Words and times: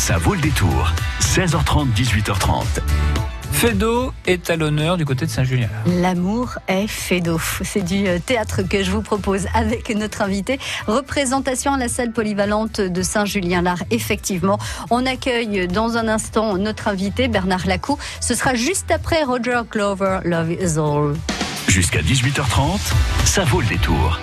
Ça 0.00 0.16
vaut 0.16 0.32
le 0.32 0.40
détour. 0.40 0.90
16h30, 1.20 1.92
18h30. 1.94 2.64
Fédo 3.52 4.14
est 4.26 4.48
à 4.48 4.56
l'honneur 4.56 4.96
du 4.96 5.04
côté 5.04 5.26
de 5.26 5.30
Saint-Julien. 5.30 5.68
L'amour 5.84 6.54
est 6.68 6.86
Fédo. 6.86 7.38
C'est 7.62 7.82
du 7.82 8.08
euh, 8.08 8.18
théâtre 8.18 8.62
que 8.62 8.82
je 8.82 8.90
vous 8.90 9.02
propose 9.02 9.44
avec 9.52 9.94
notre 9.94 10.22
invité. 10.22 10.58
Représentation 10.86 11.74
à 11.74 11.76
la 11.76 11.88
salle 11.88 12.12
polyvalente 12.12 12.80
de 12.80 13.02
Saint-Julien-L'Art. 13.02 13.82
Effectivement, 13.90 14.58
on 14.90 15.04
accueille 15.04 15.68
dans 15.68 15.98
un 15.98 16.08
instant 16.08 16.56
notre 16.56 16.88
invité 16.88 17.28
Bernard 17.28 17.66
Lacou. 17.66 17.98
Ce 18.22 18.34
sera 18.34 18.54
juste 18.54 18.90
après 18.90 19.22
Roger 19.22 19.60
Clover, 19.68 20.20
Love 20.24 20.52
is 20.52 20.78
All. 20.78 21.14
Jusqu'à 21.68 22.00
18h30, 22.00 22.80
ça 23.26 23.44
vaut 23.44 23.60
le 23.60 23.66
détour. 23.66 24.18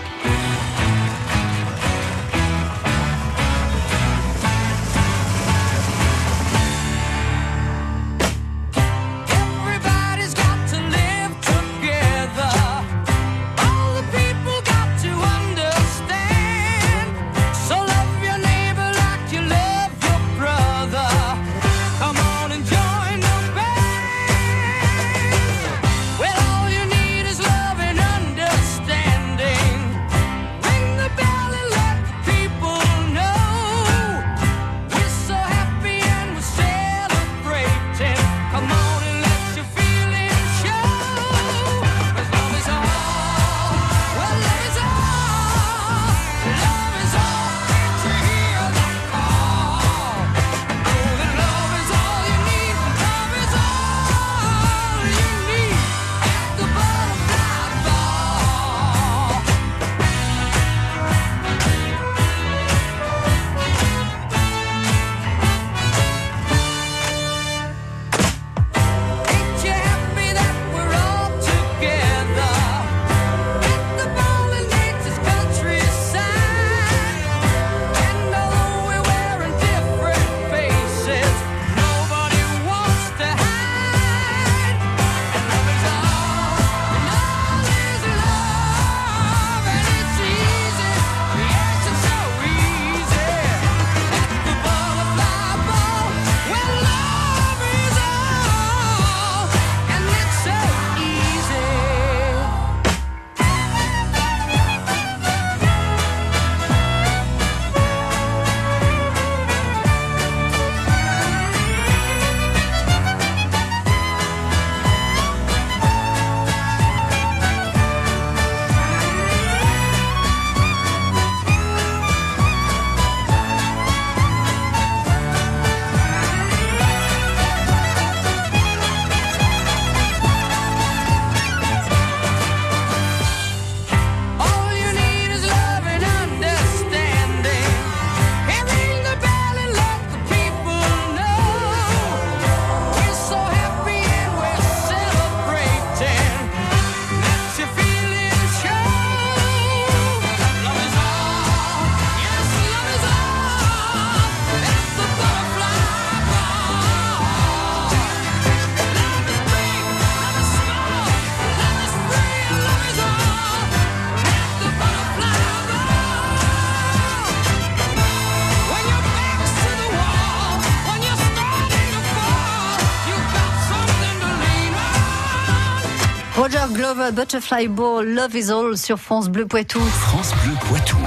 Butterfly 176.96 177.68
Ball, 177.68 178.06
Love 178.06 178.34
is 178.34 178.50
All 178.50 178.78
sur 178.78 178.98
France 178.98 179.28
Bleu 179.28 179.46
Poitou. 179.46 179.80
France 179.80 180.34
Bleu 180.44 180.54
Poitou. 180.70 180.98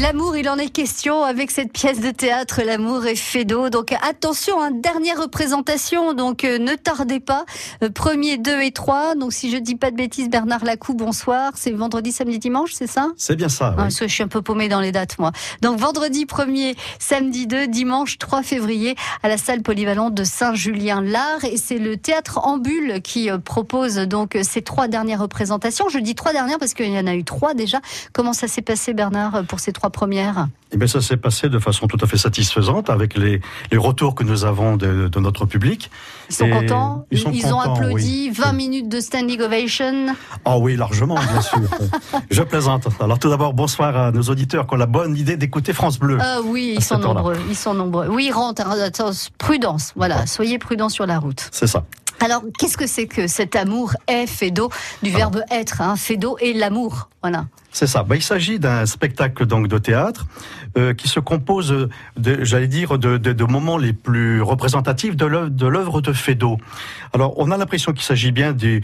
L'amour, 0.00 0.34
il 0.34 0.48
en 0.48 0.56
est 0.56 0.70
question 0.70 1.24
avec 1.24 1.50
cette 1.50 1.72
pièce 1.72 2.00
de 2.00 2.10
théâtre, 2.10 2.62
L'amour 2.64 3.04
est 3.04 3.16
fait 3.16 3.44
d'eau. 3.44 3.68
Donc 3.68 3.92
attention, 4.08 4.58
hein, 4.58 4.70
dernière 4.70 5.20
représentation, 5.20 6.14
donc 6.14 6.44
euh, 6.44 6.56
ne 6.58 6.74
tardez 6.74 7.20
pas. 7.20 7.44
Euh, 7.82 7.90
premier, 7.90 8.38
deux 8.38 8.62
et 8.62 8.70
trois. 8.70 9.14
Donc 9.14 9.34
si 9.34 9.50
je 9.50 9.58
dis 9.58 9.74
pas 9.74 9.90
de 9.90 9.96
bêtises, 9.96 10.30
Bernard 10.30 10.64
Lacou, 10.64 10.94
bonsoir. 10.94 11.52
C'est 11.54 11.72
vendredi, 11.72 12.12
samedi, 12.12 12.38
dimanche, 12.38 12.72
c'est 12.72 12.86
ça? 12.86 13.08
C'est 13.18 13.36
bien 13.36 13.50
ça. 13.50 13.74
Ah, 13.74 13.82
parce 13.82 13.98
que 13.98 14.08
je 14.08 14.14
suis 14.14 14.22
un 14.22 14.28
peu 14.28 14.40
paumée 14.40 14.70
dans 14.70 14.80
les 14.80 14.90
dates, 14.90 15.18
moi. 15.18 15.32
Donc, 15.60 15.78
vendredi 15.78 16.24
1er, 16.24 16.76
samedi 16.98 17.46
2, 17.46 17.66
dimanche 17.66 18.16
3 18.16 18.42
février, 18.42 18.94
à 19.22 19.28
la 19.28 19.36
salle 19.36 19.60
polyvalente 19.60 20.14
de 20.14 20.24
Saint-Julien-L'Art. 20.24 21.44
Et 21.44 21.58
c'est 21.58 21.78
le 21.78 21.98
théâtre 21.98 22.38
Ambule 22.44 23.02
qui 23.02 23.30
euh, 23.30 23.36
propose 23.36 23.96
donc 23.96 24.38
ces 24.44 24.62
trois 24.62 24.88
dernières 24.88 25.20
représentations. 25.20 25.90
Je 25.90 25.98
dis 25.98 26.14
trois 26.14 26.32
dernières 26.32 26.58
parce 26.58 26.72
qu'il 26.72 26.90
y 26.90 26.98
en 26.98 27.06
a 27.06 27.14
eu 27.14 27.24
trois 27.24 27.52
déjà. 27.52 27.80
Comment 28.14 28.32
ça 28.32 28.48
s'est 28.48 28.62
passé, 28.62 28.94
Bernard, 28.94 29.44
pour 29.46 29.60
ces 29.60 29.72
trois 29.72 29.89
premières 29.90 30.48
Eh 30.72 30.76
bien, 30.76 30.86
ça 30.86 31.00
s'est 31.00 31.16
passé 31.16 31.48
de 31.48 31.58
façon 31.58 31.86
tout 31.86 31.98
à 32.00 32.06
fait 32.06 32.16
satisfaisante 32.16 32.88
avec 32.90 33.16
les, 33.16 33.40
les 33.70 33.76
retours 33.78 34.14
que 34.14 34.24
nous 34.24 34.44
avons 34.44 34.76
de, 34.76 35.08
de 35.08 35.20
notre 35.20 35.44
public. 35.46 35.90
Ils 36.30 36.34
sont 36.36 36.46
Et 36.46 36.50
contents 36.50 37.06
ils 37.10 37.18
sont 37.18 37.28
ont 37.28 37.32
contents, 37.58 37.74
applaudi. 37.74 38.28
oui. 38.28 38.30
20 38.36 38.52
minutes 38.52 38.88
de 38.88 39.00
standing 39.00 39.40
ovation. 39.40 40.06
Ah 40.44 40.58
oui, 40.58 40.76
largement, 40.76 41.16
bien 41.16 41.40
sûr. 41.40 41.58
Je 42.30 42.42
plaisante. 42.42 42.88
Alors 43.00 43.18
tout 43.18 43.28
d'abord, 43.28 43.52
bonsoir 43.52 43.96
à 43.96 44.12
nos 44.12 44.22
auditeurs 44.22 44.66
qui 44.66 44.74
ont 44.74 44.78
la 44.78 44.86
bonne 44.86 45.16
idée 45.16 45.36
d'écouter 45.36 45.72
France 45.72 45.98
Bleu. 45.98 46.18
Ah 46.20 46.38
oui, 46.44 46.74
ils 46.76 46.84
sont 46.84 46.98
nombreux. 46.98 47.36
Ils 47.48 47.56
sont 47.56 47.74
nombreux. 47.74 48.06
Oui, 48.08 48.30
rentre. 48.30 48.62
hein, 48.66 49.10
prudence. 49.38 49.92
Voilà, 49.96 50.26
soyez 50.26 50.58
prudents 50.58 50.88
sur 50.88 51.06
la 51.06 51.18
route. 51.18 51.48
C'est 51.52 51.66
ça. 51.66 51.84
Alors, 52.20 52.42
qu'est-ce 52.58 52.76
que 52.76 52.86
c'est 52.86 53.06
que 53.06 53.26
cet 53.26 53.56
amour 53.56 53.94
est 54.06 54.50
d'eau 54.50 54.70
du 55.02 55.10
verbe 55.10 55.42
être, 55.50 55.80
hein, 55.80 55.94
d'eau 56.18 56.36
et 56.40 56.52
l'amour, 56.52 57.08
voilà. 57.22 57.46
C'est 57.72 57.86
ça. 57.86 58.02
Ben, 58.02 58.16
il 58.16 58.22
s'agit 58.22 58.58
d'un 58.58 58.84
spectacle 58.84 59.46
donc 59.46 59.68
de 59.68 59.78
théâtre 59.78 60.26
euh, 60.76 60.92
qui 60.92 61.08
se 61.08 61.20
compose, 61.20 61.88
de, 62.16 62.44
j'allais 62.44 62.66
dire, 62.66 62.98
de, 62.98 63.16
de, 63.16 63.32
de 63.32 63.44
moments 63.44 63.78
les 63.78 63.92
plus 63.92 64.42
représentatifs 64.42 65.16
de 65.16 65.24
l'œuvre 65.26 66.00
de, 66.00 66.12
de. 66.12 66.46
Alors, 67.14 67.34
on 67.38 67.50
a 67.50 67.56
l'impression 67.56 67.92
qu'il 67.92 68.02
s'agit 68.02 68.32
bien 68.32 68.52
du 68.52 68.82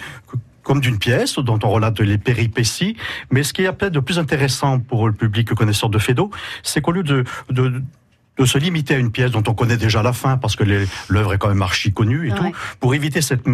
comme 0.62 0.80
d'une 0.80 0.98
pièce 0.98 1.38
dont 1.38 1.60
on 1.62 1.70
relate 1.70 2.00
les 2.00 2.18
péripéties, 2.18 2.96
mais 3.30 3.44
ce 3.44 3.52
qui 3.52 3.62
est 3.62 3.72
peut-être 3.72 3.92
de 3.92 4.00
plus 4.00 4.18
intéressant 4.18 4.80
pour 4.80 5.06
le 5.06 5.14
public 5.14 5.54
connaisseur 5.54 5.88
de 5.90 5.98
Feydeau, 5.98 6.30
c'est 6.64 6.80
qu'au 6.80 6.90
lieu 6.90 7.04
de, 7.04 7.22
de 7.50 7.82
de 8.38 8.44
se 8.44 8.58
limiter 8.58 8.94
à 8.94 8.98
une 8.98 9.10
pièce 9.10 9.30
dont 9.30 9.42
on 9.46 9.54
connaît 9.54 9.76
déjà 9.76 10.02
la 10.02 10.12
fin 10.12 10.36
parce 10.36 10.56
que 10.56 10.64
l'œuvre 11.08 11.34
est 11.34 11.38
quand 11.38 11.48
même 11.48 11.62
archi 11.62 11.92
connue 11.92 12.28
et 12.28 12.32
Ouais. 12.32 12.38
tout, 12.38 12.52
pour 12.80 12.94
éviter 12.94 13.22
cette, 13.22 13.46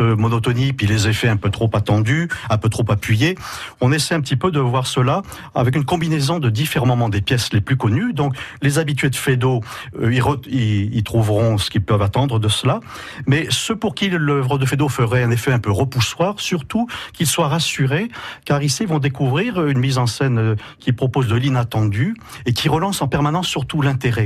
euh, 0.00 0.16
monotonie 0.16 0.72
puis 0.72 0.86
les 0.86 1.08
effets 1.08 1.28
un 1.28 1.36
peu 1.36 1.50
trop 1.50 1.70
attendus, 1.74 2.28
un 2.50 2.58
peu 2.58 2.68
trop 2.68 2.84
appuyés, 2.90 3.34
on 3.80 3.92
essaie 3.92 4.14
un 4.14 4.20
petit 4.20 4.36
peu 4.36 4.50
de 4.50 4.60
voir 4.60 4.86
cela 4.86 5.22
avec 5.54 5.74
une 5.76 5.84
combinaison 5.84 6.38
de 6.38 6.50
différents 6.50 6.86
moments 6.86 7.08
des 7.08 7.20
pièces 7.22 7.52
les 7.52 7.60
plus 7.60 7.76
connues. 7.76 8.12
Donc 8.12 8.34
les 8.62 8.78
habitués 8.78 9.10
de 9.10 9.16
Feydeau, 9.16 9.60
euh, 10.00 10.12
ils, 10.12 10.20
re- 10.20 10.42
ils- 10.48 10.94
ils 10.94 11.02
trouveront 11.04 11.56
ce 11.58 11.70
qu'ils 11.70 11.82
peuvent 11.82 12.02
attendre 12.02 12.38
de 12.38 12.48
cela, 12.48 12.80
mais 13.26 13.46
ceux 13.50 13.76
pour 13.76 13.94
qui 13.94 14.08
l'œuvre 14.10 14.58
de 14.58 14.66
Feydeau 14.66 14.88
ferait 14.88 15.22
un 15.22 15.30
effet 15.30 15.52
un 15.52 15.58
peu 15.58 15.70
repoussoir, 15.70 16.40
surtout 16.40 16.86
qu'ils 17.14 17.26
soient 17.26 17.48
rassurés, 17.48 18.08
car 18.44 18.62
ici 18.62 18.82
ils 18.82 18.88
vont 18.88 18.98
découvrir 18.98 19.64
une 19.66 19.78
mise 19.78 19.98
en 19.98 20.06
scène 20.06 20.38
euh, 20.38 20.54
qui 20.78 20.92
propose 20.92 21.26
de 21.28 21.36
l'inattendu 21.36 22.14
et 22.44 22.52
qui 22.52 22.68
relance 22.68 23.00
en 23.02 23.08
permanence 23.08 23.46
surtout 23.48 23.80
l'intérêt. 23.82 24.25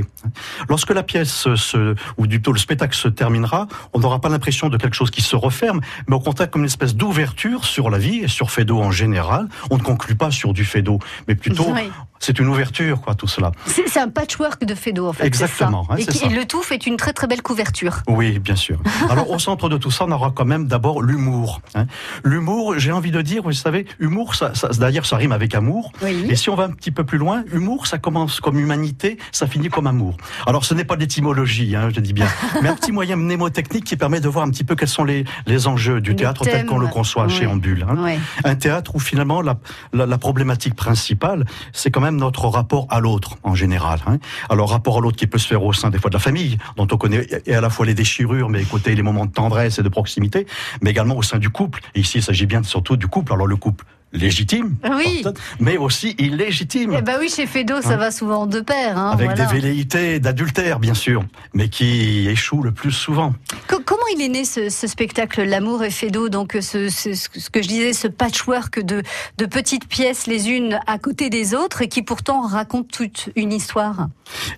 Lorsque 0.69 0.91
la 0.91 1.03
pièce 1.03 1.53
se, 1.55 1.95
ou 2.17 2.27
plutôt 2.27 2.51
le 2.51 2.59
spectacle 2.59 2.95
se 2.95 3.07
terminera, 3.07 3.67
on 3.93 3.99
n'aura 3.99 4.19
pas 4.19 4.29
l'impression 4.29 4.69
de 4.69 4.77
quelque 4.77 4.95
chose 4.95 5.11
qui 5.11 5.21
se 5.21 5.35
referme, 5.35 5.81
mais 6.07 6.15
au 6.15 6.19
contraire 6.19 6.49
comme 6.49 6.61
une 6.61 6.67
espèce 6.67 6.95
d'ouverture 6.95 7.65
sur 7.65 7.89
la 7.89 7.97
vie 7.97 8.19
et 8.19 8.27
sur 8.27 8.51
Feydeau 8.51 8.79
en 8.79 8.91
général. 8.91 9.47
On 9.69 9.77
ne 9.77 9.83
conclut 9.83 10.15
pas 10.15 10.31
sur 10.31 10.53
du 10.53 10.65
Feydeau, 10.65 10.99
mais 11.27 11.35
plutôt. 11.35 11.73
C'est 12.21 12.39
une 12.39 12.47
ouverture, 12.47 13.01
quoi, 13.01 13.15
tout 13.15 13.27
cela. 13.27 13.51
C'est 13.65 13.99
un 13.99 14.07
patchwork 14.07 14.63
de 14.63 14.75
Fédo, 14.75 15.07
en 15.07 15.13
fait. 15.13 15.25
Exactement, 15.25 15.83
ça. 15.85 15.93
hein, 15.93 15.97
et, 15.97 16.05
qui- 16.05 16.17
ça. 16.19 16.27
et 16.27 16.29
le 16.29 16.45
tout 16.45 16.61
fait 16.61 16.85
une 16.87 16.95
très 16.95 17.11
très 17.11 17.27
belle 17.27 17.41
couverture. 17.41 18.03
Oui, 18.07 18.39
bien 18.39 18.55
sûr. 18.55 18.77
Alors 19.09 19.29
au 19.31 19.39
centre 19.39 19.67
de 19.67 19.75
tout 19.77 19.91
ça, 19.91 20.05
on 20.07 20.11
aura 20.11 20.31
quand 20.33 20.45
même 20.45 20.67
d'abord 20.67 21.01
l'humour. 21.01 21.59
hein. 21.75 21.87
L'humour, 22.23 22.75
j'ai 22.77 22.91
envie 22.91 23.11
de 23.11 23.21
dire, 23.21 23.43
vous 23.43 23.51
savez, 23.51 23.85
humour, 23.99 24.35
ça, 24.35 24.53
ça, 24.53 24.69
d'ailleurs, 24.69 25.05
ça 25.05 25.17
rime 25.17 25.31
avec 25.33 25.55
amour. 25.55 25.91
Oui. 26.01 26.25
Et 26.29 26.35
si 26.35 26.49
on 26.49 26.55
va 26.55 26.63
un 26.65 26.71
petit 26.71 26.91
peu 26.91 27.03
plus 27.03 27.17
loin, 27.17 27.43
humour, 27.51 27.87
ça 27.87 27.97
commence 27.97 28.39
comme 28.39 28.59
humanité, 28.59 29.17
ça 29.31 29.47
finit 29.47 29.69
comme 29.69 29.87
amour. 29.87 30.15
Alors 30.45 30.63
ce 30.63 30.73
n'est 30.75 30.85
pas 30.85 30.95
d'étymologie, 30.95 31.75
hein, 31.75 31.89
je 31.93 31.99
dis 31.99 32.13
bien, 32.13 32.27
mais 32.61 32.69
un 32.69 32.75
petit 32.75 32.91
moyen 32.91 33.15
mnémotechnique 33.15 33.83
qui 33.85 33.97
permet 33.97 34.19
de 34.19 34.29
voir 34.29 34.45
un 34.45 34.49
petit 34.51 34.63
peu 34.63 34.75
quels 34.75 34.87
sont 34.87 35.03
les, 35.03 35.25
les 35.47 35.67
enjeux 35.67 35.99
du 36.01 36.11
Les 36.11 36.17
théâtre 36.17 36.43
tel 36.43 36.65
qu'on 36.67 36.77
le 36.77 36.87
conçoit 36.87 37.27
chez. 37.27 37.47
Ambule. 37.47 37.85
hein. 37.89 37.97
Ouais. 38.03 38.19
Un 38.43 38.55
théâtre 38.55 38.95
où 38.95 38.99
finalement 38.99 39.41
la, 39.41 39.57
la, 39.93 40.05
la 40.05 40.17
problématique 40.17 40.75
principale, 40.75 41.45
c'est 41.73 41.89
quand 41.91 41.99
même 42.01 42.10
notre 42.17 42.47
rapport 42.47 42.87
à 42.89 42.99
l'autre 42.99 43.37
en 43.43 43.55
général. 43.55 43.99
hein. 44.07 44.17
Alors 44.49 44.69
rapport 44.71 44.97
à 44.97 45.01
l'autre 45.01 45.17
qui 45.17 45.27
peut 45.27 45.37
se 45.37 45.47
faire 45.47 45.63
au 45.63 45.73
sein 45.73 45.89
des 45.89 45.99
fois 45.99 46.09
de 46.09 46.15
la 46.15 46.19
famille, 46.19 46.57
dont 46.77 46.87
on 46.91 46.97
connaît 46.97 47.27
et 47.45 47.55
à 47.55 47.61
la 47.61 47.69
fois 47.69 47.85
les 47.85 47.93
déchirures, 47.93 48.49
mais 48.49 48.63
côté 48.63 48.95
les 48.95 49.03
moments 49.03 49.25
de 49.25 49.31
tendresse 49.31 49.79
et 49.79 49.83
de 49.83 49.89
proximité, 49.89 50.45
mais 50.81 50.91
également 50.91 51.17
au 51.17 51.23
sein 51.23 51.37
du 51.37 51.49
couple. 51.49 51.81
Ici, 51.95 52.17
il 52.19 52.23
s'agit 52.23 52.45
bien 52.45 52.63
surtout 52.63 52.97
du 52.97 53.07
couple. 53.07 53.33
Alors 53.33 53.47
le 53.47 53.55
couple 53.55 53.85
légitime, 54.13 54.75
Oui. 54.95 55.23
mais 55.59 55.77
aussi 55.77 56.15
illégitime. 56.17 56.93
Eh 56.97 57.01
ben 57.01 57.15
oui, 57.19 57.29
chez 57.29 57.45
Fédo, 57.47 57.81
ça 57.81 57.91
Hein 57.93 57.97
va 57.97 58.11
souvent 58.11 58.45
de 58.45 58.59
pair. 58.61 58.97
hein, 58.97 59.11
avec 59.11 59.29
voilà. 59.31 59.45
des 59.45 59.53
velléités 59.53 60.19
d'adultère, 60.19 60.79
bien 60.79 60.93
sûr, 60.93 61.23
mais 61.53 61.69
qui 61.69 62.27
échouent 62.27 62.63
le 62.63 62.71
plus 62.71 62.91
souvent. 62.91 63.33
Co- 63.67 63.81
comment 63.85 64.01
il 64.15 64.21
est 64.21 64.29
né 64.29 64.43
ce, 64.45 64.69
ce 64.69 64.87
spectacle 64.87 65.43
L'amour 65.43 65.83
et 65.83 65.91
Fédo 65.91 66.29
Donc 66.29 66.57
ce, 66.59 66.89
ce- 66.89 67.13
ce 67.13 67.49
que 67.49 67.61
je 67.61 67.67
disais, 67.67 67.93
ce 67.93 68.07
patchwork 68.07 68.79
de, 68.83 69.01
de 69.37 69.45
petites 69.45 69.87
pièces 69.87 70.27
les 70.27 70.49
unes 70.49 70.79
à 70.87 70.97
côté 70.97 71.29
des 71.29 71.53
autres 71.53 71.81
et 71.81 71.87
qui 71.87 72.01
pourtant 72.01 72.41
racontent 72.41 72.87
toute 72.91 73.29
une 73.35 73.53
histoire. 73.53 74.07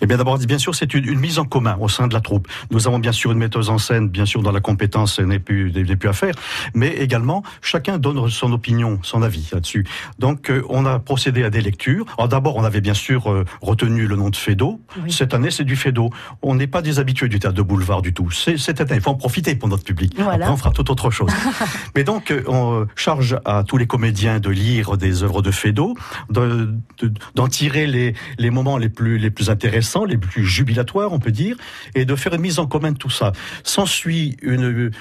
Eh 0.01 0.05
bien, 0.05 0.17
d'abord, 0.17 0.37
bien 0.39 0.57
sûr, 0.59 0.75
c'est 0.75 0.93
une, 0.93 1.05
une 1.07 1.19
mise 1.19 1.39
en 1.39 1.45
commun 1.45 1.77
au 1.79 1.89
sein 1.89 2.07
de 2.07 2.13
la 2.13 2.21
troupe. 2.21 2.47
Nous 2.71 2.87
avons 2.87 2.99
bien 2.99 3.11
sûr 3.11 3.31
une 3.31 3.39
metteuse 3.39 3.69
en 3.69 3.77
scène, 3.77 4.09
bien 4.09 4.25
sûr, 4.25 4.41
dans 4.41 4.51
la 4.51 4.61
compétence, 4.61 5.13
ce 5.15 5.21
n'est 5.21 5.39
plus, 5.39 5.71
n'est 5.71 5.95
plus 5.95 6.09
à 6.09 6.13
faire, 6.13 6.33
mais 6.73 6.89
également, 6.89 7.43
chacun 7.61 7.97
donne 7.97 8.29
son 8.29 8.51
opinion, 8.53 8.99
son 9.03 9.21
avis 9.23 9.42
là-dessus. 9.51 9.85
Donc, 10.19 10.49
euh, 10.49 10.63
on 10.69 10.85
a 10.85 10.99
procédé 10.99 11.43
à 11.43 11.49
des 11.49 11.61
lectures. 11.61 12.05
Alors, 12.17 12.27
d'abord, 12.29 12.55
on 12.55 12.63
avait 12.63 12.81
bien 12.81 12.93
sûr 12.93 13.31
euh, 13.31 13.45
retenu 13.61 14.07
le 14.07 14.15
nom 14.15 14.29
de 14.29 14.35
Fédo. 14.35 14.79
Oui. 15.03 15.11
Cette 15.11 15.33
année, 15.33 15.51
c'est 15.51 15.63
du 15.63 15.75
Fédo. 15.75 16.09
On 16.41 16.55
n'est 16.55 16.67
pas 16.67 16.81
des 16.81 16.99
habitués 16.99 17.27
du 17.27 17.39
théâtre 17.39 17.55
de 17.57 17.61
boulevard 17.61 18.01
du 18.01 18.13
tout. 18.13 18.29
C'est 18.31 18.57
cette 18.57 18.79
année. 18.81 18.91
Il 18.95 19.01
faut 19.01 19.09
en 19.11 19.15
profiter 19.15 19.55
pour 19.55 19.69
notre 19.69 19.83
public. 19.83 20.13
Voilà. 20.17 20.33
Après, 20.45 20.49
on 20.49 20.57
fera 20.57 20.71
tout 20.71 20.89
autre 20.91 21.09
chose. 21.11 21.31
mais 21.95 22.03
donc, 22.03 22.31
euh, 22.31 22.43
on 22.47 22.85
charge 22.95 23.37
à 23.45 23.63
tous 23.63 23.77
les 23.77 23.87
comédiens 23.87 24.39
de 24.39 24.49
lire 24.49 24.97
des 24.97 25.23
œuvres 25.23 25.41
de 25.41 25.51
Fédo, 25.51 25.95
de- 26.29 26.73
de- 27.01 27.11
d'en 27.35 27.47
tirer 27.47 27.87
les, 27.87 28.13
les 28.37 28.49
moments 28.49 28.77
les 28.77 28.89
plus, 28.89 29.17
les 29.17 29.29
plus 29.31 29.49
intéressants, 29.49 30.05
les 30.05 30.17
plus 30.17 30.45
jubilatoires, 30.45 31.11
on 31.11 31.19
peut 31.19 31.31
dire, 31.31 31.57
et 31.95 32.05
de 32.05 32.15
faire 32.15 32.33
une 32.33 32.41
mise 32.41 32.59
en 32.59 32.67
commun 32.67 32.91
de 32.91 32.97
tout 32.97 33.09
ça. 33.09 33.31
S'ensuit 33.63 34.37
une, 34.41 34.91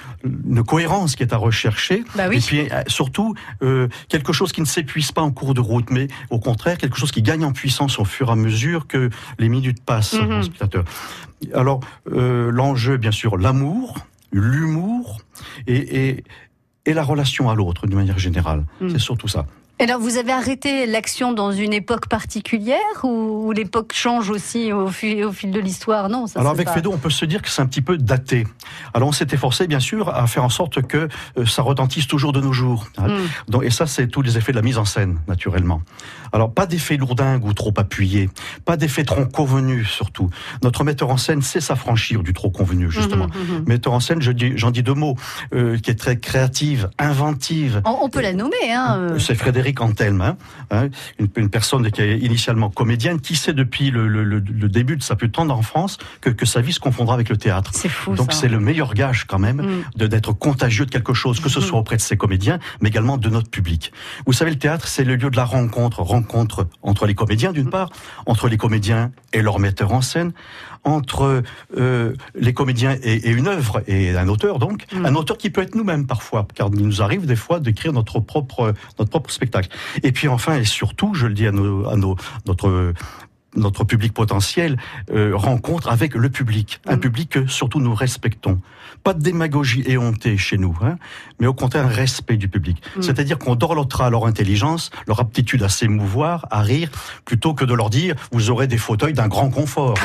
une 0.47 0.63
cohérence 0.63 1.15
qui 1.15 1.23
est 1.23 1.33
à 1.33 1.37
rechercher, 1.37 2.03
Bah 2.15 2.25
oui. 2.29 2.37
et 2.37 2.39
puis 2.39 2.67
surtout 2.87 3.35
euh, 3.61 3.87
quelque 4.09 4.32
chose 4.33 4.51
qui 4.51 4.61
ne 4.61 4.65
s'épuise 4.65 5.11
pas 5.11 5.21
en 5.21 5.31
cours 5.31 5.53
de 5.53 5.61
route, 5.61 5.89
mais 5.89 6.07
au 6.29 6.39
contraire 6.39 6.77
quelque 6.77 6.97
chose 6.97 7.11
qui 7.11 7.21
gagne 7.21 7.45
en 7.45 7.51
puissance 7.51 7.99
au 7.99 8.05
fur 8.05 8.29
et 8.29 8.31
à 8.31 8.35
mesure 8.35 8.87
que 8.87 9.09
les 9.39 9.49
minutes 9.49 9.81
passent 9.83 10.13
Mhm. 10.13 10.43
spectateur. 10.43 10.83
Alors 11.53 11.79
euh, 12.11 12.51
l'enjeu, 12.51 12.97
bien 12.97 13.11
sûr, 13.11 13.37
l'amour, 13.37 13.97
l'humour 14.31 15.19
et, 15.67 16.07
et, 16.09 16.23
et 16.85 16.93
la 16.93 17.03
relation 17.03 17.49
à 17.49 17.55
l'autre 17.55 17.87
d'une 17.87 17.97
manière 17.97 18.19
générale. 18.19 18.65
Mhm. 18.81 18.89
C'est 18.89 18.99
surtout 18.99 19.27
ça. 19.27 19.45
Alors 19.79 19.99
vous 19.99 20.17
avez 20.17 20.31
arrêté 20.31 20.85
l'action 20.85 21.33
dans 21.33 21.51
une 21.51 21.73
époque 21.73 22.07
particulière 22.07 22.77
ou, 23.03 23.51
l'époque 23.51 23.91
change 23.93 24.29
aussi 24.29 24.71
au 24.71 24.87
fil, 24.87 25.23
au 25.25 25.31
fil 25.31 25.51
de 25.51 25.59
l'histoire? 25.59 26.09
Non, 26.09 26.27
ça 26.27 26.39
Alors 26.39 26.51
avec 26.53 26.67
pas- 26.67 26.79
on 26.87 26.97
peut 26.97 27.09
se 27.09 27.25
dire 27.25 27.41
que 27.41 27.49
c'est 27.49 27.61
un 27.61 27.65
petit 27.65 27.81
peu 27.81 27.97
daté. 27.97 28.45
Alors 28.93 29.09
on 29.09 29.11
s'est 29.11 29.27
efforcé, 29.31 29.67
bien 29.67 29.79
sûr, 29.79 30.09
à 30.09 30.25
faire 30.27 30.43
en 30.43 30.49
sorte 30.49 30.83
que 30.83 31.09
euh, 31.37 31.45
ça 31.45 31.63
retentisse 31.63 32.07
toujours 32.07 32.33
de 32.33 32.39
nos 32.39 32.53
jours. 32.53 32.87
hein. 32.97 33.07
Mm. 33.07 33.51
Donc, 33.51 33.63
et 33.63 33.71
ça, 33.71 33.87
c'est 33.87 34.07
tous 34.07 34.21
les 34.21 34.37
effets 34.37 34.51
de 34.51 34.57
la 34.57 34.61
mise 34.61 34.77
en 34.77 34.85
scène, 34.85 35.19
naturellement. 35.27 35.81
Alors 36.31 36.51
pas 36.53 36.65
d'effet 36.65 36.97
lourdingue 36.97 37.43
ou 37.45 37.53
trop 37.53 37.73
appuyé, 37.77 38.29
pas 38.65 38.77
d'effet 38.77 39.03
trop 39.03 39.25
convenu, 39.25 39.85
surtout. 39.85 40.29
Notre 40.63 40.83
metteur 40.83 41.09
en 41.09 41.17
scène 41.17 41.41
sait 41.41 41.61
s'affranchir 41.61 42.23
du 42.23 42.33
trop 42.33 42.49
convenu, 42.51 42.89
justement. 42.91 43.27
Mhm, 43.27 43.57
mhm. 43.57 43.63
Metteur 43.67 43.93
en 43.93 43.99
scène, 43.99 44.21
je 44.21 44.31
dis, 44.31 44.53
j'en 44.55 44.71
dis 44.71 44.83
deux 44.83 44.93
mots, 44.95 45.15
euh, 45.53 45.77
qui 45.77 45.91
est 45.91 45.95
très 45.95 46.17
créative, 46.19 46.89
inventive. 46.99 47.81
On, 47.85 47.97
on 48.03 48.09
peut 48.09 48.21
la 48.21 48.33
nommer, 48.33 48.71
hein 48.71 48.97
euh. 48.99 49.19
C'est 49.19 49.35
Frédéric 49.35 49.62
Antelme, 49.81 50.21
hein, 50.21 50.37
hein, 50.71 50.89
une, 51.19 51.27
une 51.35 51.49
personne 51.49 51.89
qui 51.91 52.01
est 52.01 52.17
initialement 52.19 52.69
comédienne, 52.69 53.19
qui 53.21 53.35
sait 53.35 53.53
depuis 53.53 53.91
le, 53.91 54.07
le- 54.07 54.23
le- 54.23 54.39
le 54.39 54.69
début 54.69 54.95
de 54.97 55.03
sa 55.03 55.15
plus 55.15 55.29
tendre 55.31 55.55
enfance 55.55 55.97
que, 56.21 56.29
que 56.29 56.45
sa 56.45 56.61
vie 56.61 56.73
se 56.73 56.79
confondra 56.79 57.13
avec 57.15 57.29
le 57.29 57.37
théâtre. 57.37 57.71
C'est 57.73 57.89
fou 57.89 58.15
Donc 58.15 58.33
c'est 58.33 58.47
le 58.49 58.59
meilleur 58.59 58.93
gage 58.93 59.25
quand 59.25 59.39
même 59.39 59.61
Mm. 59.97 60.07
d'être 60.07 60.33
contagieux 60.33 60.85
de 60.85 60.91
quelque 60.91 61.13
chose, 61.13 61.39
que 61.39 61.49
ce 61.49 61.61
soit 61.61 61.79
auprès 61.79 61.95
de 61.97 62.01
ses 62.01 62.17
comédiens, 62.17 62.59
mais 62.81 62.89
également 62.89 63.17
de 63.17 63.29
notre 63.29 63.49
public. 63.49 63.91
Vous 64.25 64.33
savez, 64.33 64.51
le 64.51 64.57
théâtre, 64.59 64.87
c'est 64.87 65.03
le 65.03 65.15
lieu 65.15 65.29
de 65.29 65.35
la 65.37 65.45
rencontre, 65.45 66.01
rencontre 66.01 66.67
entre 66.81 67.05
les 67.05 67.15
comédiens 67.15 67.51
d'une 67.51 67.69
part, 67.69 67.89
entre 68.25 68.47
les 68.47 68.57
comédiens 68.57 69.11
et 69.31 69.41
leur 69.41 69.59
metteur 69.59 69.93
en 69.93 70.01
scène, 70.01 70.31
entre 70.83 71.43
euh, 71.77 72.13
les 72.35 72.53
comédiens 72.53 72.97
et, 73.03 73.29
et 73.29 73.31
une 73.31 73.47
œuvre 73.47 73.83
et 73.87 74.15
un 74.15 74.27
auteur 74.27 74.59
donc, 74.59 74.85
Mm. 74.93 75.05
un 75.05 75.15
auteur 75.15 75.37
qui 75.37 75.49
peut 75.49 75.61
être 75.61 75.75
nous-mêmes 75.75 76.05
parfois, 76.05 76.47
car 76.53 76.69
il 76.73 76.85
nous 76.85 77.01
arrive 77.01 77.25
des 77.25 77.35
fois 77.35 77.59
d'écrire 77.59 77.93
notre 77.93 78.19
propre 78.19 78.73
notre 78.99 79.09
propre 79.09 79.31
spectacle. 79.31 79.69
Et 80.03 80.11
puis 80.11 80.27
enfin 80.27 80.57
et 80.57 80.65
surtout, 80.65 81.13
je 81.13 81.27
le 81.27 81.33
dis 81.33 81.47
à 81.47 81.51
nos 81.51 81.87
à 81.87 81.95
nos 81.95 82.15
notre 82.45 82.93
notre 83.55 83.83
public 83.83 84.13
potentiel 84.13 84.77
euh, 85.13 85.31
rencontre 85.35 85.89
avec 85.89 86.15
le 86.15 86.29
public, 86.29 86.79
un 86.87 86.95
Mm. 86.95 86.99
public 86.99 87.29
que 87.29 87.47
surtout 87.47 87.79
nous 87.79 87.93
respectons. 87.93 88.59
Pas 89.03 89.13
de 89.13 89.21
démagogie 89.21 89.83
éhontée 89.85 90.37
chez 90.37 90.57
nous, 90.57 90.75
hein, 90.81 90.95
mais 91.39 91.47
au 91.47 91.53
contraire 91.53 91.85
un 91.85 91.89
respect 91.89 92.37
du 92.37 92.47
public. 92.47 92.81
Mm. 92.95 93.01
C'est-à-dire 93.01 93.37
qu'on 93.37 93.55
dorlotera 93.55 94.09
leur 94.09 94.25
intelligence, 94.25 94.91
leur 95.07 95.19
aptitude 95.19 95.61
à 95.63 95.69
s'émouvoir, 95.69 96.47
à 96.51 96.61
rire, 96.61 96.89
plutôt 97.25 97.53
que 97.53 97.65
de 97.65 97.73
leur 97.73 97.89
dire 97.89 98.15
vous 98.31 98.49
aurez 98.49 98.67
des 98.67 98.77
fauteuils 98.77 99.13
d'un 99.13 99.27
grand 99.27 99.49
confort. 99.49 99.95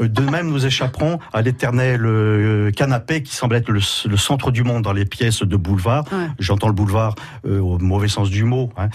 Euh, 0.00 0.08
de 0.08 0.22
même, 0.22 0.48
nous 0.48 0.64
échapperons 0.64 1.18
à 1.34 1.42
l'éternel 1.42 2.06
euh, 2.06 2.70
canapé 2.70 3.22
qui 3.22 3.34
semble 3.36 3.54
être 3.56 3.68
le, 3.70 3.80
le 4.08 4.16
centre 4.16 4.50
du 4.50 4.62
monde 4.64 4.82
dans 4.82 4.94
les 4.94 5.04
pièces 5.04 5.42
de 5.42 5.56
boulevard. 5.56 6.04
Ouais. 6.10 6.26
J'entends 6.38 6.68
le 6.68 6.72
boulevard 6.72 7.14
euh, 7.46 7.60
au 7.60 7.78
mauvais 7.78 8.08
sens 8.08 8.30
du 8.30 8.44
mot. 8.44 8.70
Hein, 8.78 8.88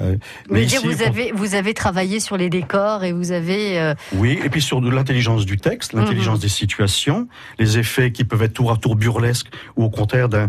Euh, 0.00 0.16
Mais 0.50 0.64
dire, 0.64 0.78
ici, 0.80 0.86
vous 0.86 1.02
on- 1.02 1.06
avez 1.06 1.32
vous 1.32 1.54
avez 1.54 1.74
travaillé 1.74 2.18
sur 2.18 2.38
les 2.38 2.48
décors 2.48 2.71
et 3.02 3.12
vous 3.12 3.32
avez 3.32 3.78
euh, 3.78 3.94
oui, 4.14 4.38
et 4.42 4.48
puis 4.48 4.62
sur 4.62 4.80
l'intelligence 4.80 5.44
du 5.44 5.58
texte, 5.58 5.92
l'intelligence 5.92 6.40
des 6.40 6.48
situations, 6.48 7.28
les 7.58 7.78
effets 7.78 8.12
qui 8.12 8.24
peuvent 8.24 8.42
être 8.42 8.54
tour 8.54 8.72
à 8.72 8.76
tour 8.76 8.96
burlesques 8.96 9.48
ou 9.76 9.84
au 9.84 9.90
contraire 9.90 10.28
d'un 10.28 10.48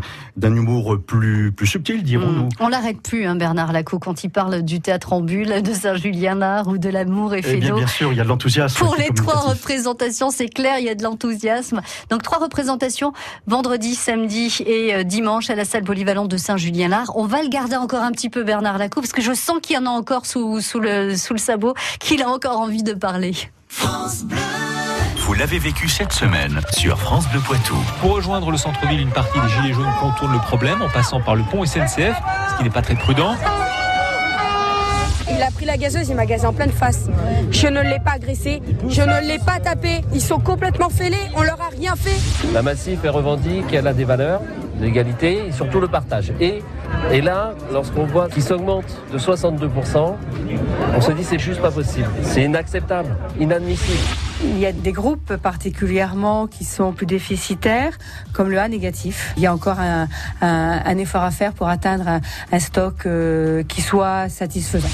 humour 0.55 0.97
plus 1.05 1.51
plus 1.51 1.67
subtil, 1.67 2.03
dirons-nous. 2.03 2.45
Mm. 2.45 2.49
On 2.59 2.67
l'arrête 2.69 3.01
plus, 3.01 3.25
hein, 3.25 3.35
Bernard 3.35 3.73
Lacou, 3.73 3.99
quand 3.99 4.23
il 4.23 4.29
parle 4.29 4.61
du 4.61 4.79
théâtre 4.79 5.13
en 5.13 5.21
bulle, 5.21 5.61
de 5.61 5.73
Saint-Julien-Art 5.73 6.67
ou 6.67 6.77
de 6.77 6.89
l'amour 6.89 7.33
et 7.33 7.41
Eh 7.45 7.57
bien, 7.57 7.75
bien 7.75 7.87
sûr, 7.87 8.11
il 8.11 8.17
y 8.17 8.21
a 8.21 8.23
de 8.23 8.29
l'enthousiasme. 8.29 8.77
Pour 8.77 8.95
qui 8.95 9.03
les 9.03 9.09
trois 9.09 9.39
représentations, 9.39 10.29
c'est 10.29 10.47
clair, 10.47 10.79
il 10.79 10.85
y 10.85 10.89
a 10.89 10.95
de 10.95 11.03
l'enthousiasme. 11.03 11.81
Donc 12.09 12.23
trois 12.23 12.39
représentations, 12.39 13.13
vendredi, 13.47 13.95
samedi 13.95 14.63
et 14.65 14.95
euh, 14.95 15.03
dimanche 15.03 15.49
à 15.49 15.55
la 15.55 15.65
salle 15.65 15.83
polyvalente 15.83 16.29
de 16.29 16.37
Saint-Julien-Lard. 16.37 17.11
On 17.15 17.25
va 17.25 17.43
le 17.43 17.49
garder 17.49 17.75
encore 17.75 18.01
un 18.01 18.11
petit 18.11 18.29
peu, 18.29 18.43
Bernard 18.43 18.77
Lacou, 18.77 19.01
parce 19.01 19.11
que 19.11 19.21
je 19.21 19.33
sens 19.33 19.57
qu'il 19.61 19.75
y 19.75 19.79
en 19.79 19.85
a 19.85 19.89
encore 19.89 20.25
sous, 20.25 20.61
sous, 20.61 20.79
le, 20.79 21.15
sous 21.15 21.33
le 21.33 21.39
sabot, 21.39 21.73
qu'il 22.13 22.21
a 22.21 22.29
encore 22.29 22.59
envie 22.59 22.83
de 22.83 22.93
parler. 22.93 23.33
Vous 25.17 25.33
l'avez 25.33 25.57
vécu 25.57 25.89
cette 25.89 26.13
semaine 26.13 26.61
sur 26.71 26.99
France 26.99 27.27
Bleu 27.29 27.39
Poitou. 27.39 27.75
Pour 28.01 28.11
rejoindre 28.13 28.51
le 28.51 28.57
centre-ville, 28.57 28.99
une 28.99 29.09
partie 29.09 29.39
des 29.39 29.49
Gilets 29.49 29.73
jaunes 29.73 29.91
contourne 29.99 30.31
le 30.31 30.37
problème 30.37 30.83
en 30.83 30.89
passant 30.89 31.21
par 31.21 31.33
le 31.33 31.41
pont 31.41 31.65
SNCF, 31.65 32.15
ce 32.51 32.57
qui 32.57 32.63
n'est 32.63 32.69
pas 32.69 32.83
très 32.83 32.93
prudent. 32.93 33.35
Il 35.31 35.41
a 35.41 35.49
pris 35.49 35.65
la 35.65 35.75
gazeuse, 35.75 36.07
il 36.09 36.15
m'a 36.15 36.27
gazé 36.27 36.45
en 36.45 36.53
pleine 36.53 36.71
face. 36.71 37.07
Je 37.49 37.65
ne 37.65 37.81
l'ai 37.81 37.97
pas 37.99 38.11
agressé, 38.11 38.61
je 38.87 39.01
ne 39.01 39.27
l'ai 39.27 39.39
pas 39.39 39.59
tapé. 39.59 40.01
Ils 40.13 40.21
sont 40.21 40.39
complètement 40.39 40.89
fêlés, 40.89 41.17
on 41.35 41.41
leur 41.41 41.59
a 41.61 41.69
rien 41.69 41.95
fait. 41.95 42.19
La 42.53 42.61
Massif 42.61 42.99
elle 43.03 43.09
revendique 43.09 43.65
qu'elle 43.67 43.87
a 43.87 43.93
des 43.93 44.05
valeurs, 44.05 44.41
l'égalité 44.79 45.47
et 45.47 45.51
surtout 45.51 45.79
le 45.79 45.87
partage. 45.87 46.33
Et, 46.39 46.61
et 47.11 47.21
là, 47.21 47.53
lorsqu'on 47.71 48.05
voit 48.05 48.27
qu'il 48.29 48.43
s'augmente 48.43 48.85
de 49.11 49.17
62%, 49.17 50.15
on 50.95 51.01
se 51.01 51.11
dit 51.11 51.23
c'est 51.23 51.39
juste 51.39 51.61
pas 51.61 51.71
possible. 51.71 52.07
C'est 52.23 52.43
inacceptable, 52.43 53.15
inadmissible. 53.39 53.97
Il 54.45 54.59
y 54.59 54.65
a 54.65 54.71
des 54.73 54.91
groupes 54.91 55.35
particulièrement 55.37 56.47
qui 56.47 56.65
sont 56.65 56.91
plus 56.91 57.05
déficitaires, 57.05 57.97
comme 58.33 58.49
le 58.49 58.59
A 58.59 58.67
négatif. 58.67 59.33
Il 59.37 59.43
y 59.43 59.47
a 59.47 59.53
encore 59.53 59.79
un, 59.79 60.07
un- 60.41 60.81
un 60.85 60.97
effort 60.97 61.23
à 61.23 61.31
faire 61.31 61.53
pour 61.53 61.69
atteindre 61.69 62.07
un, 62.07 62.21
un 62.51 62.59
stock 62.59 63.05
euh, 63.05 63.63
qui 63.63 63.81
soit 63.81 64.27
satisfaisant. 64.29 64.89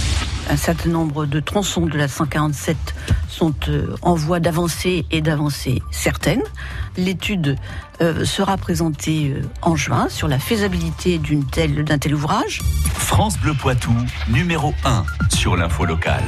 Un 0.51 0.57
certain 0.57 0.89
nombre 0.89 1.25
de 1.25 1.39
tronçons 1.39 1.85
de 1.85 1.97
la 1.97 2.07
147 2.07 2.77
sont 3.39 3.53
euh, 3.69 3.95
en 4.01 4.15
voie 4.15 4.41
d'avancée 4.41 5.05
et 5.11 5.21
d'avancée 5.21 5.81
certaine. 5.91 6.41
L'étude 6.97 7.55
euh, 8.01 8.25
sera 8.25 8.57
présentée 8.57 9.33
euh, 9.33 9.43
en 9.61 9.77
juin 9.77 10.07
sur 10.09 10.27
la 10.27 10.39
faisabilité 10.39 11.19
d'une 11.19 11.45
telle, 11.45 11.85
d'un 11.85 11.97
tel 11.97 12.15
ouvrage. 12.15 12.59
France 12.95 13.37
Bleu 13.39 13.53
Poitou, 13.53 13.93
numéro 14.27 14.73
1 14.83 15.05
sur 15.33 15.55
l'info 15.55 15.85
locale. 15.85 16.23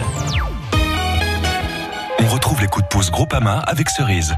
On 2.19 2.27
retrouve 2.27 2.61
les 2.61 2.67
coups 2.67 2.85
de 2.85 2.89
pouce 2.89 3.11
Groupama 3.11 3.59
avec 3.59 3.89
Cerise. 3.89 4.33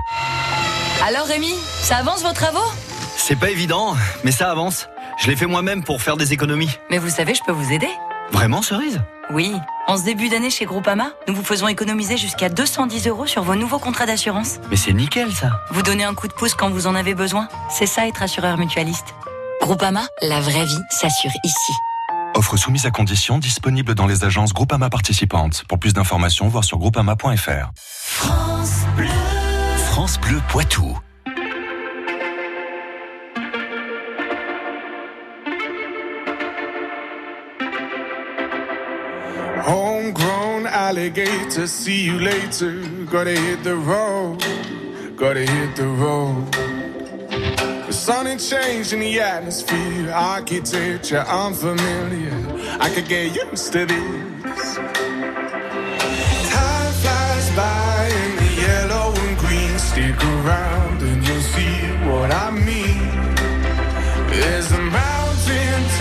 Alors 1.08 1.28
Rémi, 1.28 1.54
ça 1.82 1.98
avance 1.98 2.24
vos 2.24 2.34
travaux? 2.34 2.72
C'est 3.18 3.36
pas 3.36 3.52
évident, 3.52 3.96
mais 4.24 4.32
ça 4.32 4.50
avance. 4.50 4.88
Je 5.20 5.28
l'ai 5.28 5.36
fait 5.36 5.46
moi-même 5.46 5.84
pour 5.84 6.02
faire 6.02 6.18
des 6.18 6.34
économies. 6.34 6.72
Mais 6.90 6.98
vous 6.98 7.10
savez, 7.10 7.36
je 7.36 7.44
peux 7.46 7.52
vous 7.52 7.72
aider. 7.72 7.90
Vraiment, 8.32 8.64
Cerise? 8.64 9.00
Oui, 9.34 9.52
en 9.88 9.98
ce 9.98 10.04
début 10.04 10.30
d'année 10.30 10.52
chez 10.52 10.66
Groupama, 10.66 11.10
nous 11.28 11.34
vous 11.34 11.44
faisons 11.44 11.68
économiser 11.68 12.18
jusqu'à 12.18 12.50
210 12.50 13.08
euros 13.08 13.26
sur 13.26 13.42
vos 13.42 13.56
nouveaux 13.56 13.80
contrats 13.80 14.06
d'assurance. 14.06 14.60
Mais 14.70 14.76
c'est 14.76 14.94
nickel 14.94 15.34
ça. 15.34 15.60
Vous 15.72 15.82
donnez 15.82 16.04
un 16.04 16.14
coup 16.14 16.28
de 16.28 16.34
pouce 16.34 16.54
quand 16.54 16.70
vous 16.70 16.86
en 16.86 16.94
avez 16.94 17.16
besoin. 17.16 17.48
C'est 17.68 17.88
ça 17.88 18.08
être 18.08 18.22
assureur 18.22 18.60
mutualiste. 18.60 19.16
Groupama, 19.60 20.06
la 20.22 20.40
vraie 20.40 20.66
vie 20.66 20.82
s'assure 20.92 21.32
ici. 21.44 21.72
Offre 22.36 22.58
soumise 22.58 22.86
à 22.86 22.92
condition 22.92 23.40
disponible 23.40 23.96
dans 23.96 24.06
les 24.06 24.24
agences 24.24 24.54
Groupama 24.54 24.92
participantes. 24.92 25.64
Pour 25.68 25.80
plus 25.80 25.94
d'informations, 25.94 26.48
voir 26.48 26.64
sur 26.64 26.78
groupama.fr. 26.78 27.72
France 27.76 28.82
Bleu. 28.96 29.08
France 29.78 30.20
Bleu 30.20 30.40
Poitou. 30.48 30.96
Homegrown 39.64 40.68
alligator, 40.68 41.68
see 41.68 42.04
you 42.04 42.20
later. 42.20 42.82
Gotta 43.06 43.32
hit 43.32 43.64
the 43.64 43.78
road, 43.78 44.40
gotta 45.16 45.46
hit 45.46 45.78
the 45.78 45.88
road. 45.88 46.52
The 47.88 47.94
sun 47.94 48.28
ain't 48.28 48.42
changing 48.42 49.00
the 49.00 49.22
atmosphere, 49.22 50.12
architecture 50.12 51.24
unfamiliar. 51.30 52.36
I 52.82 52.90
could 52.94 53.08
get 53.08 53.34
used 53.34 53.72
to 53.72 53.86
this. 53.86 54.76
Time 56.52 56.94
flies 57.02 57.50
by 57.56 58.12
in 58.22 58.36
the 58.36 58.50
yellow 58.68 59.14
and 59.16 59.38
green. 59.38 59.80
Stick 59.80 60.22
around 60.26 60.73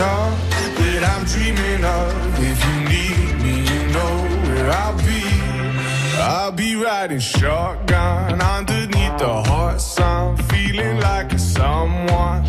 mountain 0.02 0.74
that 0.82 1.02
I'm 1.12 1.22
dreaming 1.32 1.84
of. 1.98 2.08
If 2.50 2.58
you 2.66 2.76
need 2.92 3.30
me, 3.44 3.54
you 3.70 3.80
know 3.94 4.14
where 4.44 4.68
I'll 4.82 4.98
be. 5.10 5.22
I'll 6.30 6.54
be 6.64 6.70
riding 6.76 7.20
shotgun 7.20 8.40
underneath 8.40 9.16
the 9.18 9.34
hot 9.50 9.80
sun, 9.80 10.36
feeling 10.50 10.98
like 11.08 11.32
a 11.32 11.38
someone. 11.38 12.42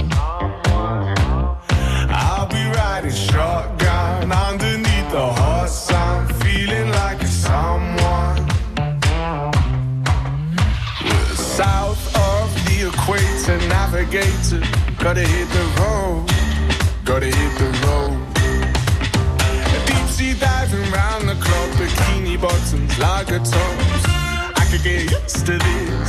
I'll 2.26 2.50
be 2.58 2.64
riding 2.80 3.18
shotgun 3.28 4.32
underneath 4.32 5.10
the 5.18 5.28
hot 5.40 5.70
sun, 5.70 6.28
feeling 6.42 6.90
like 7.02 7.22
a 7.22 7.32
someone. 7.46 8.38
South 11.60 12.04
of 12.32 12.46
the 12.66 12.78
equator, 12.90 13.58
navigator. 13.76 14.62
Gotta 15.04 15.26
hit 15.34 15.48
the 15.58 15.66
road, 15.80 16.33
gotta 17.06 17.26
hit 17.26 17.58
the 17.58 17.66
road. 17.86 18.18
Deep 19.86 20.08
sea 20.08 20.34
diving 20.40 20.90
round 20.92 21.28
the 21.28 21.36
clock, 21.36 21.70
bikini 21.78 22.40
bottoms, 22.42 22.98
lager 22.98 23.40
tops. 23.40 24.06
I 24.62 24.68
could 24.72 24.84
get 24.84 25.12
used 25.12 25.46
to 25.46 25.58
this. 25.58 26.03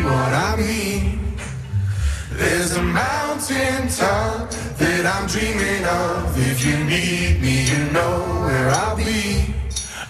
What 0.00 0.32
I 0.48 0.56
mean. 0.56 1.36
There's 2.30 2.76
a 2.76 2.82
mountain 2.82 3.88
top 3.88 4.50
that 4.78 5.04
I'm 5.14 5.26
dreaming 5.26 5.84
of. 5.84 6.38
If 6.50 6.64
you 6.64 6.76
need 6.84 7.40
me, 7.42 7.64
you 7.70 7.90
know 7.92 8.44
where 8.44 8.70
I'll 8.70 8.96
be. 8.96 9.54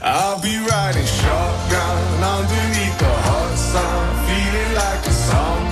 I'll 0.01 0.41
be 0.41 0.57
riding 0.59 1.07
shotgun 1.07 2.23
underneath 2.37 2.99
the 2.99 3.15
hot 3.27 3.55
sun, 3.57 4.05
feeling 4.27 4.75
like 4.75 5.07
a 5.07 5.11
someone. 5.11 5.72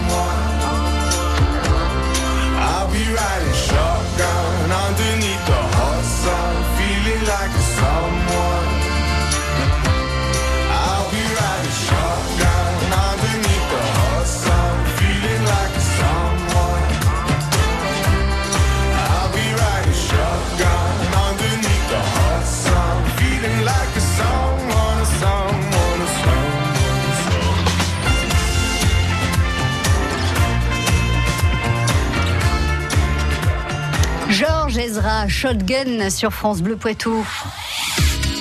Shotgun 35.29 36.11
sur 36.11 36.33
France 36.33 36.63
Bleu 36.63 36.77
Poitou. 36.77 37.27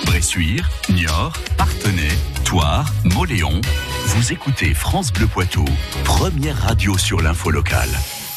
Bressuire, 0.05 0.69
Niort, 0.89 1.33
Partenay, 1.57 2.09
Toire, 2.43 2.91
Moléon. 3.03 3.61
Vous 4.05 4.31
écoutez 4.31 4.73
France 4.73 5.11
Bleu 5.11 5.27
Poitou, 5.27 5.65
première 6.03 6.57
radio 6.57 6.97
sur 6.97 7.21
l'info 7.21 7.51
locale. 7.51 7.89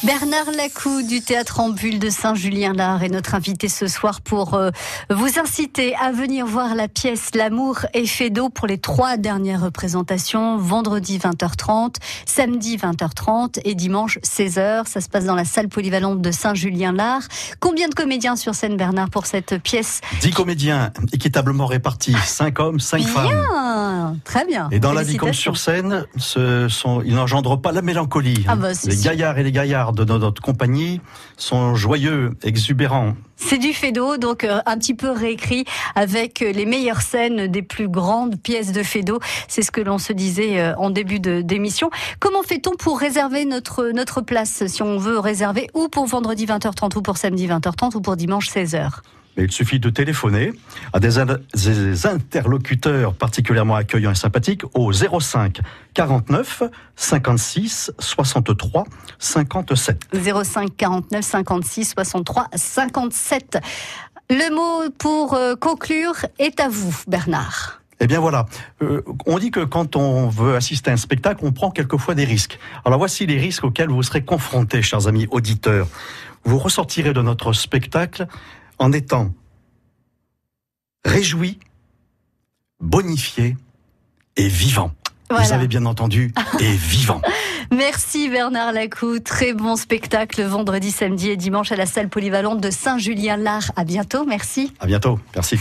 Bernard 0.04 0.50
Lacou 0.56 1.02
du 1.02 1.20
théâtre 1.20 1.60
en 1.60 1.68
bulle 1.68 2.00
de 2.00 2.10
Saint-Julien-Lard 2.10 3.04
est 3.04 3.08
notre 3.08 3.36
invité 3.36 3.68
ce 3.68 3.86
soir 3.86 4.20
pour 4.20 4.54
euh, 4.54 4.70
vous 5.10 5.38
inciter 5.38 5.94
à 5.94 6.10
venir 6.10 6.44
voir 6.44 6.74
la 6.74 6.88
pièce 6.88 7.30
L'amour 7.36 7.86
est 7.94 8.06
fait 8.06 8.28
d'eau 8.28 8.48
pour 8.48 8.66
les 8.66 8.78
trois 8.78 9.16
dernières 9.16 9.60
représentations, 9.60 10.58
vendredi 10.58 11.18
20h30, 11.18 11.98
samedi 12.26 12.78
20h30 12.78 13.60
et 13.64 13.76
dimanche 13.76 14.18
16h. 14.24 14.88
Ça 14.88 15.00
se 15.00 15.08
passe 15.08 15.24
dans 15.24 15.36
la 15.36 15.44
salle 15.44 15.68
polyvalente 15.68 16.20
de 16.20 16.32
Saint-Julien-Lard. 16.32 17.22
Combien 17.60 17.88
de 17.88 17.94
comédiens 17.94 18.34
sur 18.34 18.56
scène, 18.56 18.76
Bernard, 18.76 19.08
pour 19.08 19.26
cette 19.26 19.58
pièce 19.62 20.00
Dix 20.20 20.32
comédiens 20.32 20.92
équitablement 21.12 21.66
répartis, 21.66 22.16
cinq 22.24 22.58
hommes, 22.58 22.80
cinq 22.80 23.04
femmes. 23.04 23.28
Bien, 23.28 24.16
très 24.24 24.46
bien. 24.46 24.68
Et 24.72 24.80
dans 24.80 24.92
la 24.92 25.04
vie 25.04 25.16
comme 25.16 25.32
sur 25.32 25.56
scène, 25.56 26.06
ce 26.16 26.68
sont, 26.68 27.02
ils 27.02 27.14
n'engendrent 27.14 27.60
pas 27.60 27.70
la 27.70 27.82
mélancolie. 27.82 28.44
Ah 28.48 28.56
bah, 28.56 28.74
c'est 28.74 28.90
les 28.90 28.96
gaillards 28.96 29.38
et 29.38 29.44
les 29.44 29.52
gaillards 29.52 29.91
de 29.92 30.04
notre 30.04 30.42
compagnie 30.42 31.00
sont 31.36 31.74
joyeux, 31.74 32.32
exubérants. 32.42 33.14
C'est 33.36 33.58
du 33.58 33.72
Fédo, 33.72 34.18
donc 34.18 34.44
euh, 34.44 34.60
un 34.66 34.78
petit 34.78 34.94
peu 34.94 35.10
réécrit 35.10 35.64
avec 35.94 36.42
euh, 36.42 36.52
les 36.52 36.64
meilleures 36.64 37.02
scènes 37.02 37.48
des 37.48 37.62
plus 37.62 37.88
grandes 37.88 38.40
pièces 38.40 38.72
de 38.72 38.82
Fédo. 38.82 39.18
C'est 39.48 39.62
ce 39.62 39.70
que 39.70 39.80
l'on 39.80 39.98
se 39.98 40.12
disait 40.12 40.60
euh, 40.60 40.76
en 40.76 40.90
début 40.90 41.18
d'émission. 41.18 41.90
Comment 42.20 42.42
fait-on 42.42 42.76
pour 42.76 42.98
réserver 42.98 43.44
notre, 43.44 43.90
notre 43.90 44.20
place 44.20 44.66
si 44.66 44.82
on 44.82 44.96
veut 44.96 45.18
réserver 45.18 45.68
ou 45.74 45.88
pour 45.88 46.06
vendredi 46.06 46.46
20h30 46.46 46.98
ou 46.98 47.02
pour 47.02 47.16
samedi 47.16 47.48
20h30 47.48 47.96
ou 47.96 48.00
pour 48.00 48.16
dimanche 48.16 48.48
16h 48.48 49.00
Mais 49.36 49.44
il 49.44 49.52
suffit 49.52 49.80
de 49.80 49.88
téléphoner 49.88 50.52
à 50.92 51.00
des, 51.00 51.18
in- 51.18 51.38
des 51.54 52.06
interlocuteurs 52.06 53.14
particulièrement 53.14 53.76
accueillants 53.76 54.10
et 54.12 54.14
sympathiques 54.14 54.62
au 54.74 54.92
05 54.92 55.60
49 55.94 56.64
56 56.96 57.92
63 57.98 58.84
57. 59.18 60.02
05 60.44 60.76
49 60.76 61.24
56 61.24 61.94
63 61.96 62.48
57. 62.54 63.58
Le 64.30 64.54
mot 64.54 64.90
pour 64.98 65.34
euh, 65.34 65.54
conclure 65.56 66.14
est 66.38 66.60
à 66.60 66.68
vous, 66.68 66.94
Bernard. 67.06 67.80
Eh 68.00 68.06
bien 68.06 68.18
voilà, 68.20 68.46
Euh, 68.82 69.02
on 69.26 69.38
dit 69.38 69.50
que 69.50 69.60
quand 69.64 69.94
on 69.96 70.28
veut 70.28 70.56
assister 70.56 70.90
à 70.90 70.94
un 70.94 70.96
spectacle, 70.96 71.40
on 71.44 71.52
prend 71.52 71.70
quelquefois 71.70 72.14
des 72.14 72.24
risques. 72.24 72.58
Alors 72.84 72.98
voici 72.98 73.26
les 73.26 73.38
risques 73.38 73.64
auxquels 73.64 73.90
vous 73.90 74.02
serez 74.02 74.24
confrontés, 74.24 74.82
chers 74.82 75.06
amis 75.06 75.28
auditeurs. 75.30 75.86
Vous 76.44 76.58
ressortirez 76.58 77.12
de 77.12 77.22
notre 77.22 77.52
spectacle 77.52 78.26
en 78.78 78.92
étant 78.92 79.32
réjoui, 81.04 81.58
bonifié 82.80 83.56
et 84.36 84.48
vivant. 84.48 84.92
Vous 85.30 85.52
avez 85.52 85.66
bien 85.66 85.86
entendu, 85.86 86.34
et 86.60 86.72
vivant. 86.72 87.22
Merci 87.70 88.28
Bernard 88.28 88.72
Lacou. 88.72 89.18
Très 89.18 89.54
bon 89.54 89.76
spectacle 89.76 90.42
vendredi, 90.42 90.90
samedi 90.90 91.30
et 91.30 91.36
dimanche 91.36 91.72
à 91.72 91.76
la 91.76 91.86
salle 91.86 92.10
polyvalente 92.10 92.60
de 92.60 92.70
Saint-Julien-Lard. 92.70 93.72
À 93.76 93.84
bientôt. 93.84 94.26
Merci. 94.26 94.74
À 94.78 94.86
bientôt. 94.86 95.18
Merci. 95.34 95.58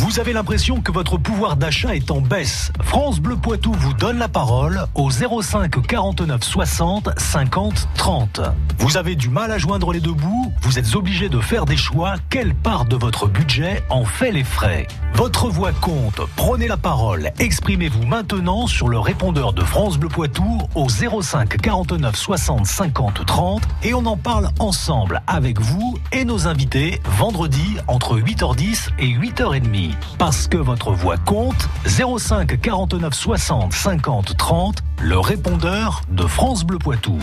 Vous 0.00 0.18
avez 0.18 0.32
l'impression 0.32 0.80
que 0.80 0.92
votre 0.92 1.18
pouvoir 1.18 1.56
d'achat 1.56 1.94
est 1.94 2.10
en 2.10 2.22
baisse. 2.22 2.72
France 2.82 3.20
Bleu 3.20 3.36
Poitou 3.36 3.70
vous 3.74 3.92
donne 3.92 4.18
la 4.18 4.28
parole 4.28 4.86
au 4.94 5.10
05 5.10 5.86
49 5.86 6.42
60 6.42 7.10
50 7.18 7.88
30. 7.96 8.40
Vous 8.78 8.96
avez 8.96 9.14
du 9.14 9.28
mal 9.28 9.52
à 9.52 9.58
joindre 9.58 9.92
les 9.92 10.00
deux 10.00 10.14
bouts 10.14 10.54
Vous 10.62 10.78
êtes 10.78 10.96
obligé 10.96 11.28
de 11.28 11.38
faire 11.38 11.66
des 11.66 11.76
choix. 11.76 12.14
Quelle 12.30 12.54
part 12.54 12.86
de 12.86 12.96
votre 12.96 13.26
budget 13.26 13.84
en 13.90 14.06
fait 14.06 14.32
les 14.32 14.42
frais? 14.42 14.86
Votre 15.12 15.48
voix 15.48 15.72
compte. 15.72 16.22
Prenez 16.34 16.66
la 16.66 16.78
parole. 16.78 17.30
Exprimez-vous 17.38 18.06
maintenant 18.06 18.66
sur 18.66 18.88
le 18.88 18.98
répondeur 18.98 19.52
de 19.52 19.62
France 19.62 19.98
Bleu 19.98 20.08
Poitou 20.08 20.62
au 20.74 20.88
05 20.88 21.58
49 21.60 22.16
60 22.16 22.64
50 22.64 23.26
30 23.26 23.62
et 23.82 23.92
on 23.92 24.06
en 24.06 24.16
parle 24.16 24.48
ensemble 24.60 25.20
avec 25.26 25.60
vous 25.60 25.98
et 26.10 26.24
nos 26.24 26.48
invités 26.48 27.02
vendredi 27.18 27.76
entre 27.86 28.18
8h10 28.18 28.88
et 28.98 29.08
8h30. 29.08 29.89
Parce 30.18 30.48
que 30.48 30.56
votre 30.56 30.92
voix 30.92 31.16
compte, 31.16 31.68
05 31.86 32.60
49 32.60 33.14
60 33.14 33.72
50 33.72 34.36
30, 34.36 34.82
le 35.00 35.18
répondeur 35.18 36.02
de 36.10 36.26
France 36.26 36.64
Bleu 36.64 36.78
Poitou. 36.78 37.18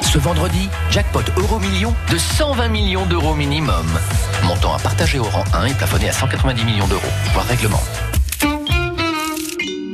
Ce 0.00 0.18
vendredi, 0.18 0.68
jackpot 0.90 1.22
euro 1.36 1.60
million 1.60 1.94
de 2.10 2.18
120 2.18 2.68
millions 2.68 3.06
d'euros 3.06 3.34
minimum. 3.34 3.86
Montant 4.44 4.74
à 4.74 4.78
partager 4.80 5.20
au 5.20 5.24
rang 5.24 5.44
1 5.54 5.66
et 5.66 5.74
plafonné 5.74 6.08
à 6.08 6.12
190 6.12 6.64
millions 6.64 6.88
d'euros. 6.88 7.02
Voir 7.32 7.46
règlement. 7.46 7.80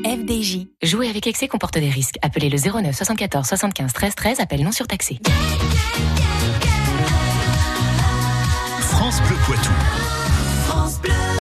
FDJ. 0.07 0.69
Jouer 0.83 1.11
avec 1.11 1.27
excès 1.27 1.49
comporte 1.49 1.79
des 1.79 1.91
risques. 1.91 2.17
Appelez 2.23 2.49
le 2.49 2.57
09 2.57 2.97
74 2.97 3.47
75 3.47 3.93
13 3.93 4.15
13. 4.15 4.41
Appel 4.41 4.63
non 4.63 4.73
surtaxé. 4.73 5.19
France 8.81 9.21
Bleu 9.21 9.37
Poitou. 9.45 9.73